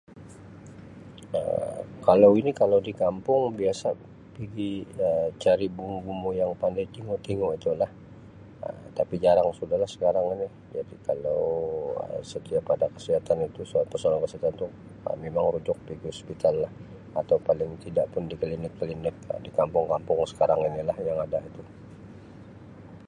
Um 1.39 1.83
Kalau 2.07 2.31
ini 2.41 2.51
kalau 2.61 2.79
di 2.87 2.93
kampung 3.03 3.41
biasa 3.61 3.87
pigi 4.35 4.71
Um 5.07 5.27
cari 5.43 5.67
bomoh-bomoh 5.75 6.33
yang 6.41 6.51
pandai 6.61 6.85
tingu 6.93 7.15
tingu 7.25 7.47
tu 7.63 7.71
lah 7.81 7.91
Um 8.65 8.77
tapi 8.97 9.15
jarang 9.25 9.49
suda 9.57 9.75
lah 9.81 9.89
sekarang 9.95 10.25
ini 10.35 10.47
jadi 10.75 10.95
kalau 11.07 11.41
Um 12.03 12.21
setiap 12.31 12.65
ada 12.75 12.87
kesihatan 12.95 13.37
tu 13.55 13.61
masalah 13.93 14.17
kesihatan 14.25 14.53
tu 14.61 14.67
mimang 15.21 15.45
rujuk 15.53 15.77
pigi 15.85 16.09
hospital 16.13 16.53
lah 16.63 16.71
atau 17.21 17.37
paling 17.47 17.71
tida 17.81 18.03
pun 18.13 18.23
di 18.31 18.35
klinik-klinik 18.41 19.15
Um 19.31 19.37
di 19.45 19.51
kampung-kampung 19.57 20.19
sekarang 20.33 20.59
ini 20.67 20.81
lah 20.89 20.97
yang 21.07 21.19
ada 21.25 21.37
itu. 21.49 21.61